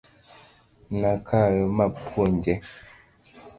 [0.99, 2.53] Nakawe mapuonje.